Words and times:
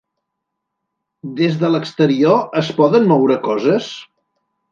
Des 1.41 1.59
de 1.63 1.69
l’exterior, 1.73 2.41
es 2.63 2.73
poden 2.79 3.07
moure 3.13 3.39
coses? 3.51 3.93